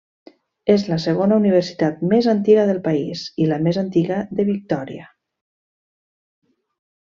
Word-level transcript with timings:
És 0.75 0.85
la 0.91 0.95
segona 1.03 1.37
universitat 1.41 2.01
més 2.15 2.29
antiga 2.33 2.65
del 2.71 2.81
país, 2.89 3.27
i 3.45 3.49
la 3.53 3.61
més 3.69 3.81
antiga 3.85 4.21
de 4.41 4.47
Victòria. 4.51 5.07